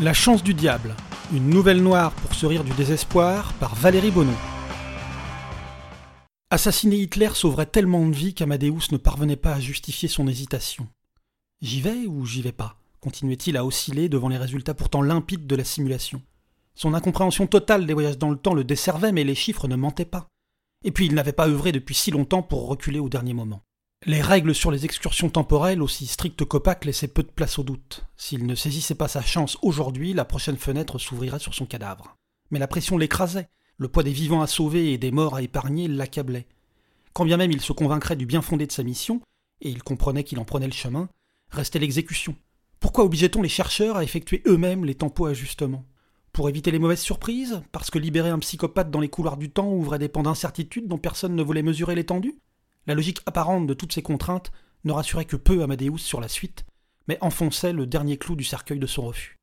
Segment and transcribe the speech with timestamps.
[0.00, 0.94] La chance du diable,
[1.32, 4.30] une nouvelle noire pour se rire du désespoir par Valérie Bonneau.
[6.50, 10.86] Assassiner Hitler sauverait tellement de vies qu'Amadeus ne parvenait pas à justifier son hésitation.
[11.60, 15.56] J'y vais ou j'y vais pas continuait-il à osciller devant les résultats pourtant limpides de
[15.56, 16.22] la simulation.
[16.74, 20.04] Son incompréhension totale des voyages dans le temps le desservait, mais les chiffres ne mentaient
[20.04, 20.28] pas.
[20.84, 23.62] Et puis il n'avait pas œuvré depuis si longtemps pour reculer au dernier moment.
[24.06, 28.06] Les règles sur les excursions temporelles, aussi strictes qu'opaques, laissaient peu de place au doute.
[28.16, 32.16] S'il ne saisissait pas sa chance aujourd'hui, la prochaine fenêtre s'ouvrirait sur son cadavre.
[32.52, 35.88] Mais la pression l'écrasait, le poids des vivants à sauver et des morts à épargner
[35.88, 36.46] l'accablait.
[37.12, 39.20] Quand bien même il se convaincrait du bien fondé de sa mission,
[39.60, 41.08] et il comprenait qu'il en prenait le chemin,
[41.50, 42.36] restait l'exécution.
[42.78, 45.84] Pourquoi obligeait-on les chercheurs à effectuer eux-mêmes les tempos-ajustements
[46.32, 47.62] Pour éviter les mauvaises surprises?
[47.72, 50.98] Parce que libérer un psychopathe dans les couloirs du temps ouvrait des pans d'incertitude dont
[50.98, 52.38] personne ne voulait mesurer l'étendue?
[52.88, 54.50] La logique apparente de toutes ces contraintes
[54.84, 56.64] ne rassurait que peu Amadeus sur la suite,
[57.06, 59.36] mais enfonçait le dernier clou du cercueil de son refus.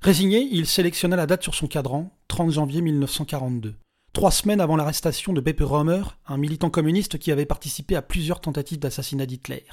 [0.00, 3.76] Résigné, il sélectionna la date sur son cadran, 30 janvier 1942,
[4.12, 8.40] trois semaines avant l'arrestation de Beppe Römer, un militant communiste qui avait participé à plusieurs
[8.40, 9.64] tentatives d'assassinat d'Hitler.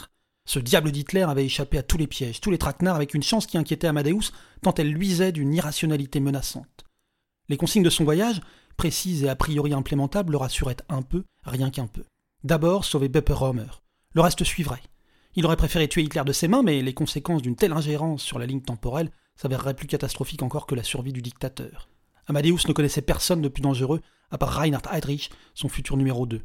[0.47, 3.47] Ce diable d'Hitler avait échappé à tous les pièges, tous les traquenards avec une chance
[3.47, 6.85] qui inquiétait Amadeus tant elle luisait d'une irrationalité menaçante.
[7.49, 8.41] Les consignes de son voyage,
[8.77, 12.03] précises et a priori implémentables, le rassuraient un peu, rien qu'un peu.
[12.45, 13.67] D'abord sauver Beppe Romer.
[14.13, 14.81] Le reste suivrait.
[15.35, 18.39] Il aurait préféré tuer Hitler de ses mains, mais les conséquences d'une telle ingérence sur
[18.39, 21.89] la ligne temporelle s'avéreraient plus catastrophiques encore que la survie du dictateur.
[22.27, 23.99] Amadeus ne connaissait personne de plus dangereux,
[24.31, 26.41] à part Reinhard Heydrich, son futur numéro 2.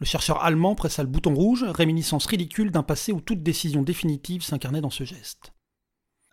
[0.00, 4.42] Le chercheur allemand pressa le bouton rouge, réminiscence ridicule d'un passé où toute décision définitive
[4.42, 5.52] s'incarnait dans ce geste.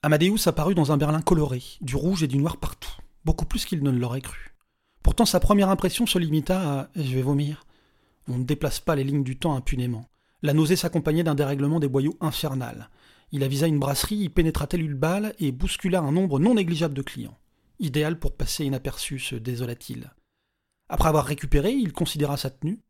[0.02, 3.84] Amadeus apparut dans un Berlin coloré, du rouge et du noir partout, beaucoup plus qu'il
[3.84, 4.56] ne l'aurait cru.
[5.04, 7.66] Pourtant sa première impression se limita à je vais vomir
[8.28, 10.10] on ne déplace pas les lignes du temps impunément.
[10.42, 12.90] La nausée s'accompagnait d'un dérèglement des boyaux infernal.
[13.32, 16.94] Il avisa une brasserie, y pénétra tel une balle et bouscula un nombre non négligeable
[16.94, 17.38] de clients.
[17.80, 20.12] Idéal pour passer inaperçu, se désola-t-il.
[20.88, 22.82] Après avoir récupéré, il considéra sa tenue.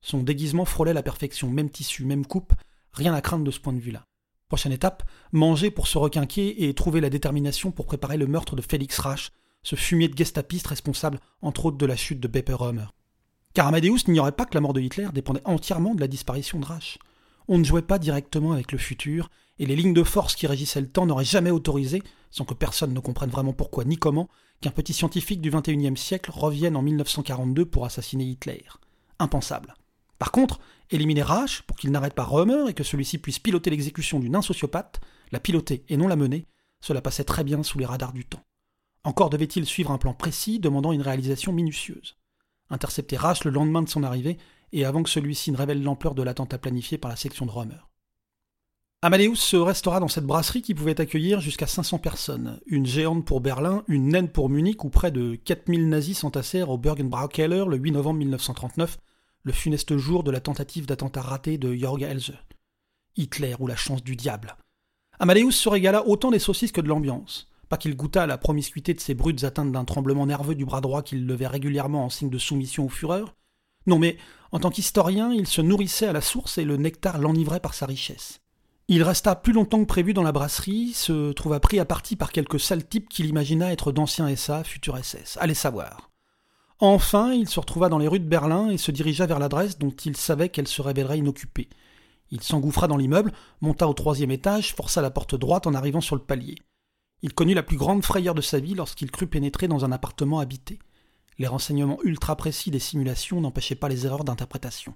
[0.00, 2.54] Son déguisement frôlait la perfection, même tissu, même coupe,
[2.92, 4.06] rien à craindre de ce point de vue-là.
[4.48, 5.02] Prochaine étape,
[5.32, 9.30] manger pour se requinquer et trouver la détermination pour préparer le meurtre de Félix Rache,
[9.62, 12.52] ce fumier de gestapiste responsable entre autres de la chute de Beppe
[13.54, 16.66] car Amadeus n'ignorait pas que la mort de Hitler dépendait entièrement de la disparition de
[16.66, 16.98] Reich.
[17.46, 20.80] On ne jouait pas directement avec le futur, et les lignes de force qui régissaient
[20.80, 24.28] le temps n'auraient jamais autorisé, sans que personne ne comprenne vraiment pourquoi ni comment,
[24.60, 28.64] qu'un petit scientifique du XXIe siècle revienne en 1942 pour assassiner Hitler.
[29.20, 29.74] Impensable.
[30.18, 30.58] Par contre,
[30.90, 35.00] éliminer Reich pour qu'il n'arrête pas Römer et que celui-ci puisse piloter l'exécution d'une insociopathe,
[35.30, 36.46] la piloter et non la mener,
[36.80, 38.42] cela passait très bien sous les radars du temps.
[39.04, 42.16] Encore devait-il suivre un plan précis demandant une réalisation minutieuse
[42.70, 44.38] intercepter Rache le lendemain de son arrivée
[44.72, 47.80] et avant que celui-ci ne révèle l'ampleur de l'attentat planifié par la section de Romer.
[49.02, 53.42] Amadeus se restera dans cette brasserie qui pouvait accueillir jusqu'à 500 personnes, une géante pour
[53.42, 57.92] Berlin, une naine pour Munich où près de 4000 nazis s'entassèrent au Bergenbraukeller le 8
[57.92, 58.96] novembre 1939,
[59.42, 62.32] le funeste jour de la tentative d'attentat raté de Jörg Elze.
[63.16, 64.56] Hitler ou la chance du diable.
[65.18, 67.52] Amadeus se régala autant des saucisses que de l'ambiance.
[67.68, 70.80] Pas qu'il goûtât à la promiscuité de ces brutes atteintes d'un tremblement nerveux du bras
[70.80, 73.34] droit qu'il levait régulièrement en signe de soumission aux fureurs.
[73.86, 74.16] Non, mais
[74.52, 77.86] en tant qu'historien, il se nourrissait à la source et le nectar l'enivrait par sa
[77.86, 78.40] richesse.
[78.88, 82.32] Il resta plus longtemps que prévu dans la brasserie, se trouva pris à partie par
[82.32, 85.38] quelques sales types qu'il imagina être d'anciens SA, futurs SS.
[85.40, 86.10] Allez savoir.
[86.80, 89.94] Enfin, il se retrouva dans les rues de Berlin et se dirigea vers l'adresse dont
[90.04, 91.70] il savait qu'elle se révélerait inoccupée.
[92.30, 96.16] Il s'engouffra dans l'immeuble, monta au troisième étage, força la porte droite en arrivant sur
[96.16, 96.56] le palier.
[97.24, 100.40] Il connut la plus grande frayeur de sa vie lorsqu'il crut pénétrer dans un appartement
[100.40, 100.78] habité.
[101.38, 104.94] Les renseignements ultra précis des simulations n'empêchaient pas les erreurs d'interprétation.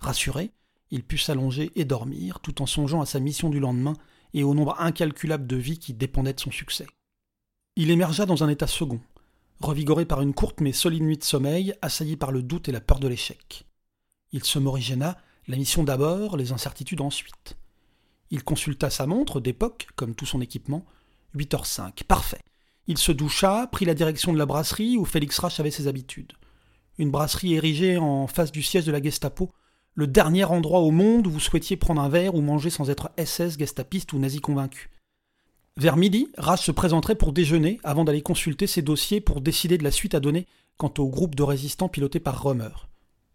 [0.00, 0.50] Rassuré,
[0.90, 3.92] il put s'allonger et dormir, tout en songeant à sa mission du lendemain
[4.34, 6.88] et au nombre incalculable de vies qui dépendaient de son succès.
[7.76, 9.00] Il émergea dans un état second,
[9.60, 12.80] revigoré par une courte mais solide nuit de sommeil, assailli par le doute et la
[12.80, 13.66] peur de l'échec.
[14.32, 17.56] Il se morigéna, la mission d'abord, les incertitudes ensuite.
[18.30, 20.84] Il consulta sa montre d'époque, comme tout son équipement,
[21.36, 22.04] 8h05.
[22.04, 22.40] Parfait.
[22.86, 26.32] Il se doucha, prit la direction de la brasserie où Félix Rache avait ses habitudes.
[26.98, 29.50] Une brasserie érigée en face du siège de la Gestapo,
[29.94, 33.10] le dernier endroit au monde où vous souhaitiez prendre un verre ou manger sans être
[33.18, 34.90] SS, gestapiste ou nazi convaincu.
[35.76, 39.84] Vers midi, Rache se présenterait pour déjeuner avant d'aller consulter ses dossiers pour décider de
[39.84, 40.46] la suite à donner
[40.76, 42.70] quant au groupe de résistants piloté par Romer.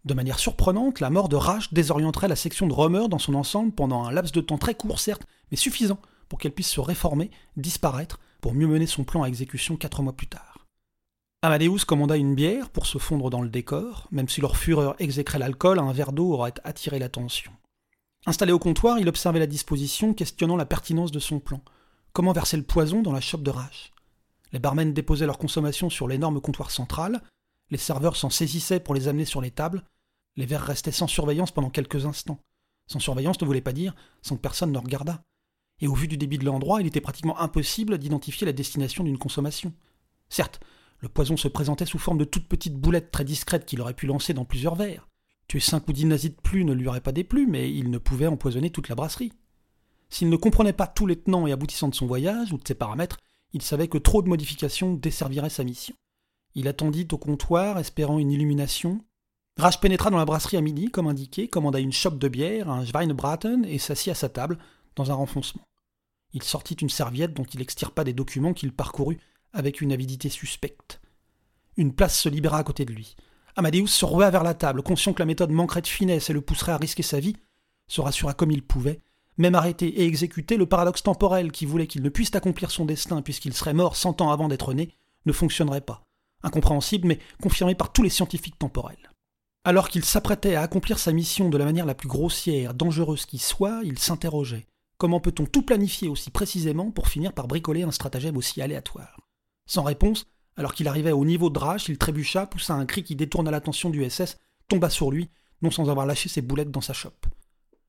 [0.04, 3.72] De manière surprenante, la mort de Rache désorienterait la section de Romer dans son ensemble
[3.72, 7.30] pendant un laps de temps très court, certes, mais suffisant pour qu'elle puisse se réformer,
[7.56, 10.66] disparaître, pour mieux mener son plan à exécution quatre mois plus tard.
[11.42, 15.38] Amadeus commanda une bière pour se fondre dans le décor, même si leur fureur exécrait
[15.38, 17.52] l'alcool, un verre d'eau aurait attiré l'attention.
[18.26, 21.60] Installé au comptoir, il observait la disposition, questionnant la pertinence de son plan.
[22.12, 23.92] Comment verser le poison dans la chope de rage
[24.52, 27.22] Les barmen déposaient leurs consommations sur l'énorme comptoir central,
[27.70, 29.84] les serveurs s'en saisissaient pour les amener sur les tables,
[30.36, 32.40] les verres restaient sans surveillance pendant quelques instants.
[32.86, 35.22] Sans surveillance ne voulait pas dire sans que personne ne regardât.
[35.80, 39.18] Et au vu du débit de l'endroit, il était pratiquement impossible d'identifier la destination d'une
[39.18, 39.72] consommation.
[40.28, 40.60] Certes,
[41.00, 44.06] le poison se présentait sous forme de toutes petites boulettes très discrètes qu'il aurait pu
[44.06, 45.08] lancer dans plusieurs verres.
[45.46, 47.98] Tuer cinq ou dix nazis de plus ne lui aurait pas déplu, mais il ne
[47.98, 49.32] pouvait empoisonner toute la brasserie.
[50.10, 52.74] S'il ne comprenait pas tous les tenants et aboutissants de son voyage ou de ses
[52.74, 53.18] paramètres,
[53.52, 55.94] il savait que trop de modifications desserviraient sa mission.
[56.54, 59.00] Il attendit au comptoir, espérant une illumination.
[59.56, 62.84] Rage pénétra dans la brasserie à midi, comme indiqué, commanda une chope de bière, un
[62.84, 64.58] Schweinebraten, et s'assit à sa table,
[64.96, 65.67] dans un renfoncement.
[66.32, 69.18] Il sortit une serviette dont il extirpa des documents qu'il parcourut
[69.52, 71.00] avec une avidité suspecte.
[71.76, 73.16] Une place se libéra à côté de lui.
[73.56, 76.40] Amadeus se roua vers la table, conscient que la méthode manquerait de finesse et le
[76.40, 77.36] pousserait à risquer sa vie,
[77.88, 79.00] se rassura comme il pouvait,
[79.38, 83.22] même arrêter et exécuter le paradoxe temporel qui voulait qu'il ne puisse accomplir son destin
[83.22, 84.94] puisqu'il serait mort cent ans avant d'être né,
[85.26, 86.02] ne fonctionnerait pas.
[86.42, 89.10] Incompréhensible, mais confirmé par tous les scientifiques temporels.
[89.64, 93.38] Alors qu'il s'apprêtait à accomplir sa mission de la manière la plus grossière, dangereuse qui
[93.38, 94.66] soit, il s'interrogeait.
[94.98, 99.20] Comment peut-on tout planifier aussi précisément pour finir par bricoler un stratagème aussi aléatoire?
[99.64, 103.14] Sans réponse, alors qu'il arrivait au niveau de Drache, il trébucha, poussa un cri qui
[103.14, 105.30] détourna l'attention du SS, tomba sur lui,
[105.62, 107.26] non sans avoir lâché ses boulettes dans sa chope.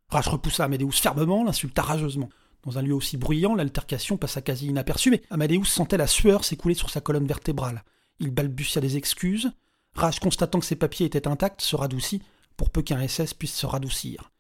[0.10, 2.30] Rache repoussa Amadeus fermement, l'insulta rageusement.
[2.64, 6.76] Dans un lieu aussi bruyant, l'altercation passa quasi inaperçue, mais Amadeus sentait la sueur s'écouler
[6.76, 7.84] sur sa colonne vertébrale.
[8.20, 9.52] Il balbutia des excuses.
[9.96, 12.22] Rage, constatant que ses papiers étaient intacts, se radoucit,
[12.56, 14.32] pour peu qu'un SS puisse se radoucir.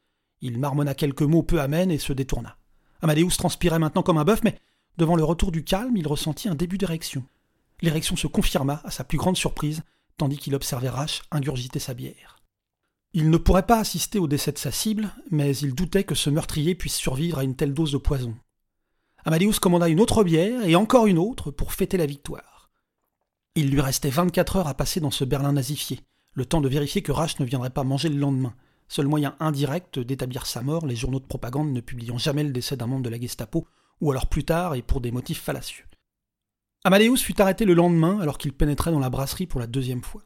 [0.42, 2.58] Il marmonna quelques mots peu amènes et se détourna.
[3.01, 4.59] Amadeus transpirait maintenant comme un bœuf, mais
[4.97, 7.23] devant le retour du calme, il ressentit un début d'érection.
[7.81, 9.83] L'érection se confirma, à sa plus grande surprise,
[10.17, 12.39] tandis qu'il observait Rache ingurgiter sa bière.
[13.13, 16.29] Il ne pourrait pas assister au décès de sa cible, mais il doutait que ce
[16.29, 18.35] meurtrier puisse survivre à une telle dose de poison.
[19.25, 22.69] Amadeus commanda une autre bière et encore une autre pour fêter la victoire.
[23.55, 26.01] Il lui restait 24 heures à passer dans ce Berlin nazifié,
[26.33, 28.53] le temps de vérifier que Rache ne viendrait pas manger le lendemain,
[28.89, 32.75] seul moyen indirect d'établir sa mort, les journaux de propagande ne publiant jamais le décès
[32.75, 33.65] d'un membre de la Gestapo,
[34.01, 35.86] ou alors plus tard et pour des motifs fallacieux.
[36.83, 40.24] Amadeus fut arrêté le lendemain alors qu'il pénétrait dans la brasserie pour la deuxième fois.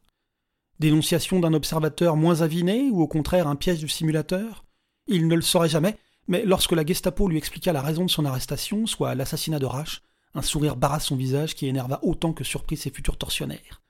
[0.79, 4.63] Dénonciation d'un observateur moins aviné ou au contraire un piège du simulateur?
[5.07, 8.25] Il ne le saurait jamais, mais lorsque la Gestapo lui expliqua la raison de son
[8.25, 10.01] arrestation, soit l'assassinat de Rache,
[10.35, 13.81] un sourire barra son visage qui énerva autant que surprit ses futurs tortionnaires.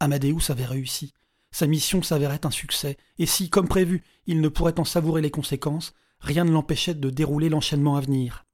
[0.00, 1.12] Amadeus avait réussi.
[1.52, 5.30] Sa mission s'avérait un succès, et si, comme prévu, il ne pourrait en savourer les
[5.30, 8.46] conséquences, rien ne l'empêchait de dérouler l'enchaînement à venir.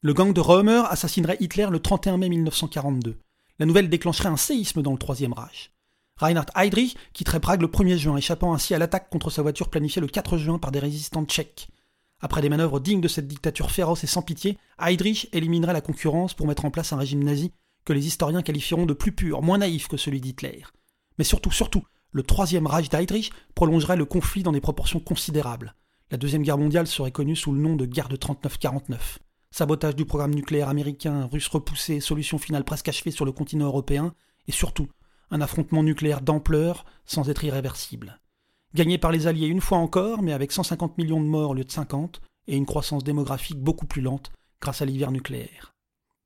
[0.00, 3.18] Le gang de Römer assassinerait Hitler le 31 mai 1942.
[3.58, 5.72] La nouvelle déclencherait un séisme dans le Troisième Reich.
[6.16, 10.00] Reinhard Heydrich quitterait Prague le 1er juin, échappant ainsi à l'attaque contre sa voiture planifiée
[10.00, 11.68] le 4 juin par des résistants tchèques.
[12.20, 16.34] Après des manœuvres dignes de cette dictature féroce et sans pitié, Heydrich éliminerait la concurrence
[16.34, 17.52] pour mettre en place un régime nazi
[17.84, 20.64] que les historiens qualifieront de plus pur, moins naïf que celui d'Hitler.
[21.18, 25.74] Mais surtout, surtout, le troisième Reich d'Heydrich prolongerait le conflit dans des proportions considérables.
[26.10, 29.18] La Deuxième Guerre mondiale serait connue sous le nom de guerre de 39-49.
[29.50, 34.14] Sabotage du programme nucléaire américain, russe repoussé, solution finale presque achevée sur le continent européen,
[34.46, 34.88] et surtout,
[35.30, 38.20] un affrontement nucléaire d'ampleur sans être irréversible.
[38.74, 41.64] Gagné par les Alliés une fois encore, mais avec 150 millions de morts au lieu
[41.64, 45.74] de 50, et une croissance démographique beaucoup plus lente grâce à l'hiver nucléaire.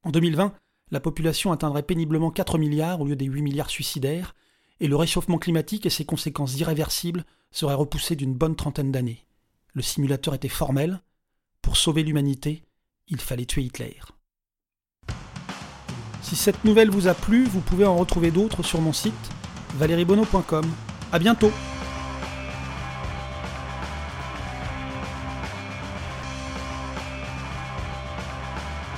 [0.05, 0.55] En 2020,
[0.91, 4.35] la population atteindrait péniblement 4 milliards au lieu des 8 milliards suicidaires,
[4.83, 9.25] et le réchauffement climatique et ses conséquences irréversibles seraient repoussés d'une bonne trentaine d'années.
[9.75, 11.01] Le simulateur était formel.
[11.63, 12.65] Pour sauver l'humanité,
[13.07, 14.01] il fallait tuer Hitler.
[16.21, 19.15] Si cette nouvelle vous a plu, vous pouvez en retrouver d'autres sur mon site
[19.77, 20.67] valeriebono.com.
[21.13, 21.53] A bientôt